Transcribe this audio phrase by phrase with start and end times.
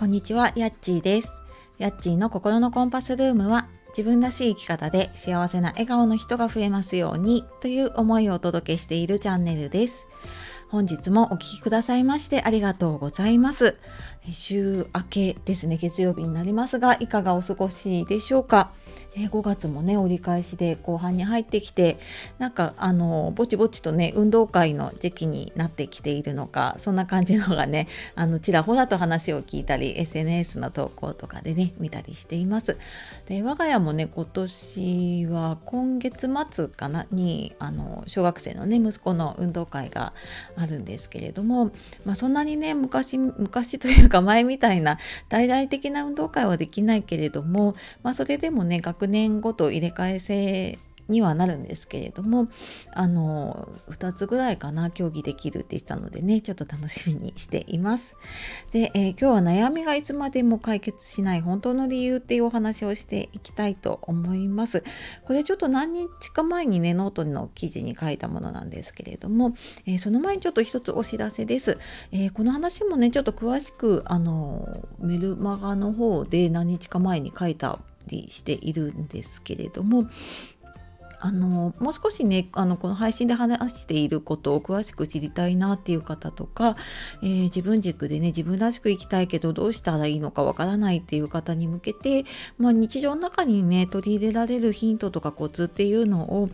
[0.00, 1.30] こんにちは、やっちーです。
[1.76, 10.06] やっちーの心のコンパスルームは自分らしい生き方で幸せな笑顔の人が増えますようにという思いをお届けしているチャンネルです。
[10.70, 13.76] 本日もお聴きくださいましてありがとうございます。
[14.30, 18.72] 週明けですね、月曜日になりますが、いかがお過ごしでしょうか？
[19.16, 21.98] え5月もね折り返しで後半に入ってきて
[22.38, 32.78] なんかあのぼちぼちとね運動会の時期になってきているのかそんな感じのがねあのちらほらと話を聞いたり SNS の投稿とかでね見たりしています。
[33.26, 40.12] で我が家もね今年は今月末かなにあの小学生のね息子の運動会が
[40.56, 41.72] あるんですけれども、
[42.04, 44.98] まあ、そんなにね昔昔というか前みたいな
[45.28, 50.78] 大々的な運動会はできないけれども、まあ、それでもね学学年ごと入れ替え制
[51.10, 52.48] にはなるんですけれども
[52.92, 58.14] あの2つぐらいかな競技できるって言ってたのでねちょっと楽しみにしています。
[58.70, 64.84] で、えー、今日は悩みがいつまでも解決しない本当の理由っていうお話をしていきたいと思います。
[65.24, 69.56] これちょっと何日か前にねノートの記事に書いたものなんですけれども、
[69.86, 71.78] えー、その前にちょっと一つお知らせです。
[72.12, 80.08] えー、この話もねちょっと詳しくあのメルマガの方で何日か前に書いたりしているんですけれども
[81.22, 86.76] あのもう少しねあのこの配信で話していることを詳しく知りたいなっていう方とか、
[87.22, 92.24] えー、自分軸でね自分らしく生きたいけどどうしたらいいのかわからないっていう方に向けて、
[92.56, 96.48] まあ、日常の中にね取り入れられるヒントとかコツっていうのを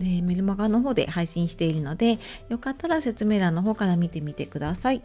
[0.00, 2.18] えー、メルマガの方で配信しているので
[2.48, 5.02] よかったら説明欄の方から見てみてください。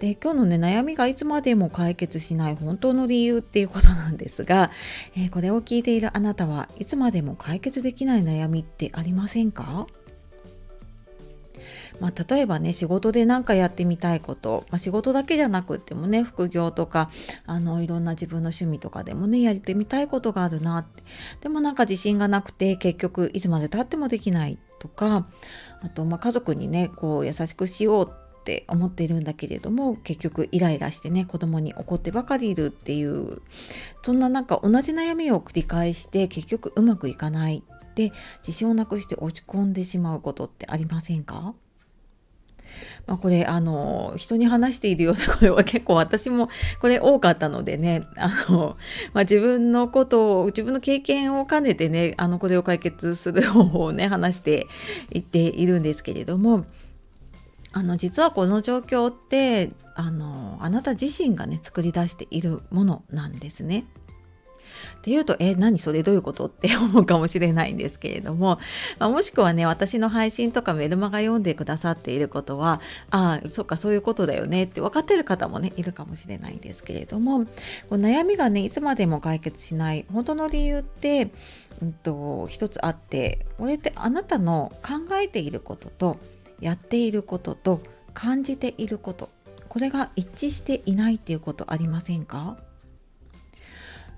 [0.00, 4.70] で今日のね悩みがいつまでも解決しない本当の理由っていうことなんですが、
[5.16, 9.86] えー、これを聞いているあなたはいつまでも解決できない悩みってありませんか？
[11.98, 17.10] まあ、例えばね仕事で何かやってみたいこと、まあ、仕事だけじゃなくってもね副業とか
[17.46, 21.02] あのいろんな自分の趣味とかでもねやってみたいことがあるなって。
[21.40, 25.26] でもなんか自信がなくて結局いつまでたってもできないとか
[25.80, 33.42] あとまあ家族にねこう優しくしようってって思っているんだけれども結局イライラしてね子供に怒ってばかりいるっていう
[34.04, 37.64] そんななんか同じ悩みを繰り返して結局うまくいかない
[37.96, 38.12] で
[38.46, 41.54] 自信をなくして落ち込んでしまうことってありませんか？
[43.08, 46.48] まあ、これあの人に話しているような声は結構私も
[46.80, 48.76] これ多かったのでねあの、
[49.12, 54.68] まあ、自分のことを自分の経験を兼ねてねあのこれを解決する方法をね話して
[55.12, 56.66] いっているんですけれども
[57.76, 63.84] あの実はこの状況ってあのあなた自身がね作り出しているものなんですね。
[64.98, 66.46] っていうと、え、何それどういうこと？
[66.46, 68.58] って 思うかもしれないんですけれども、
[68.98, 77.50] まあ、もしくはね、私の配信とかメルマガ読んでくださっていることは、ああ、そっか、そういうことだよねって分かってる方もね、いるかもしれないんですけれども、こ
[77.90, 81.30] う悩みがね、いつまでも解決しない、本当の理由って、
[81.80, 86.18] うんと、一つあって、これってあなたの考えていることと、
[86.60, 87.80] やっていることと
[88.14, 89.28] 感じていること
[89.68, 92.56] これが一致していないっていうことありませんか？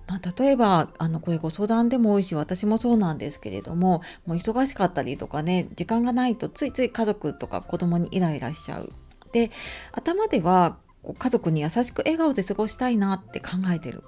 [0.06, 8.90] まあ、例えばあのこれご相談でも多いし私もそうなんですけれどももう忙しかったりとかね時間がないとついつい家族とか子供にイライラしちゃう。
[9.32, 9.50] で
[9.92, 10.78] 頭では
[11.18, 14.02] 家族に優しく笑顔で過ごしたいなって考えてる。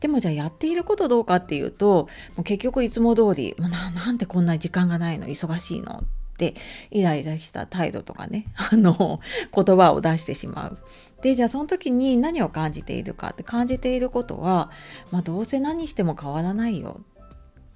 [0.00, 5.26] でもじゃあやっていることどうかっていうともう結局いつも通りななんでこんな時間がないの？
[5.28, 6.02] 忙しいの？
[6.32, 6.54] って
[6.90, 9.20] イライラした態度とかね あの
[9.54, 10.78] 言葉を出してしまう。
[11.22, 14.70] でじゃあその時に何を感じているかって感じていることは、
[15.12, 17.00] まあ、どうせ何しても変わらないよ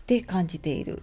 [0.02, 1.02] って感じている。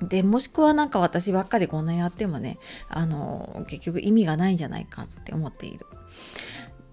[0.00, 2.58] でもしくはなんか私ばっかりこんなやってもね
[2.88, 5.86] あの結局意味がないんじゃないかって思っている。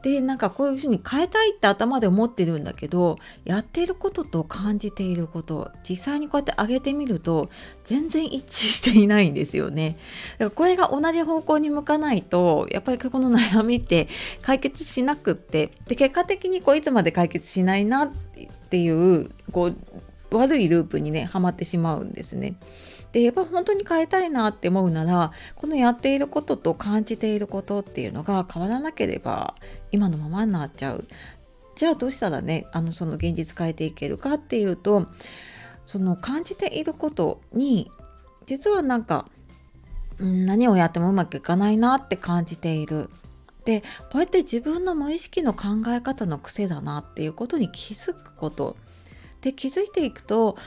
[0.05, 7.49] でなんかこういうふうに変えたいって頭で思ってるんだけどやってることと感じていること実際にこうやって上げてみると
[7.85, 9.97] 全然一致していないんですよね。
[10.37, 14.07] だからこれが同じ方向に向かないとやっぱりこの悩みって
[14.43, 18.11] 解決しなくってで結果的にこういつまで解決しないなっ
[18.69, 19.71] ていうこ
[20.31, 22.57] う悪いループにねはまってしまうんですね。
[23.15, 29.55] でやっぱ本当に変えたいなって思うならこのやっていることと感じていることっていうのが変わらなければ
[29.93, 31.07] 今のままになっちゃう。
[31.77, 35.07] じゃあどうしたらねあのその現実変えていけるかっていうと
[35.85, 37.89] その感じていることに
[38.47, 39.29] 実はなんか、
[40.19, 43.09] 何をやってもうまくいかないなって感じている。
[43.63, 43.79] で
[44.11, 48.75] こうやって自分の無意識の考え方の癖だなっていうことに気づくこと
[49.39, 50.57] で気づいていくと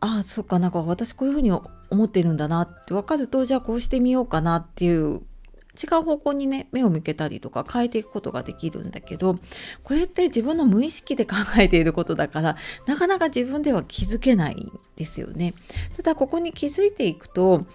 [0.00, 5.22] ああそっかなんか私こういうふうに思ってるんだなって分かるとじゃあこうしてみようかなっていう
[5.80, 9.38] 違う方向にね目を向けたりとか変えていくことができるんだけど
[9.84, 12.56] これって自分の無意識で考えていることだから
[12.86, 15.54] なかなか自分では気づけないんですよね。
[15.96, 17.66] ただここに気づいていくと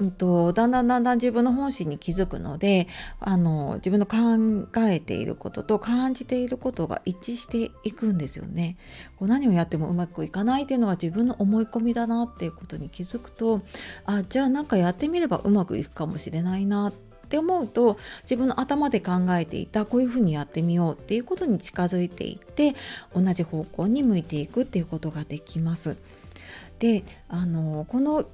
[0.00, 2.86] うんと、だんだんだんだん自分の本心に気づくので
[3.20, 8.76] あの自分の考えていることと感じていることが一致していくんですよね。
[9.16, 13.62] こう何をやってもうまくいかないっていうのが自分の思い込みだなっていうことに気づくと
[14.06, 16.92] あじゃあなんかやってみればうまくいくかもしれないなっ
[17.28, 22.74] て思うと自分の頭で考えていたこういうふうにやってみようっていうことに近づいていって
[23.14, 25.96] 同じ方向に向いていくっていうことができます。
[26.78, 28.24] であのこの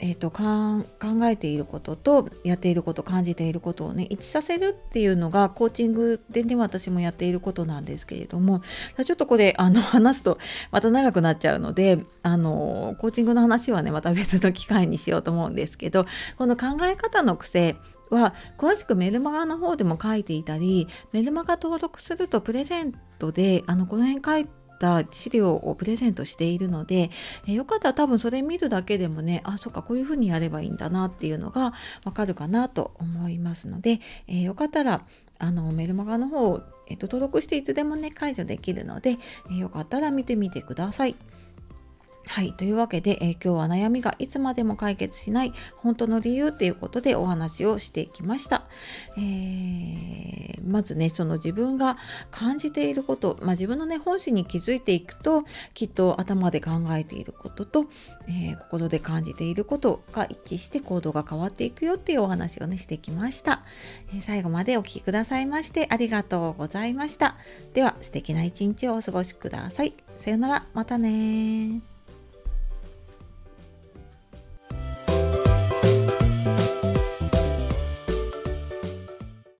[0.00, 8.62] えーと、考えていることとやっていること感じていることをね一致させるっていうのがコーチングでね私もやっていることなんですけれども
[9.04, 10.38] ちょっとこれあの話すと
[10.70, 16.06] また長くなっちゃうのであのコーチングの話はねまた別の機会にしようと思うんですけど
[16.36, 17.76] この考え方の癖
[18.10, 27.10] は詳しくメルマガの方でも書いていたりメルマガ登録するとプレゼントであのこの辺書いてった資料をプレゼントしているので、
[27.46, 35.02] えよかったら多分それ見るだけでもねあそっかこういうふうにやればいいんだなっていうのがわかるかなと思いますので、え、よかったら
[35.38, 39.18] あのメルマガの方、えー、と登録していつでもね解除できるので、
[39.50, 41.16] え、よかったら見てみてください。
[42.28, 42.52] はい。
[42.52, 48.66] というわけで、えー、今日は悩みがいつまでも解決しない本当の理由ということでお話をしてきました。
[49.16, 51.96] えー、まずね、その自分が
[52.30, 57.86] 感じていること、まあ、自分のね、本心に気づいていくと、きっと頭で考えていることと、
[58.28, 63.62] えー、心で感じていることが一致して行動が変わっていくよっていうお話をね、してきました。
[64.14, 67.36] え最後までお聴きくださいましてありがとうございました。
[67.72, 69.94] では、素敵な一日をお過ごしください。
[70.16, 71.97] さよなら、またね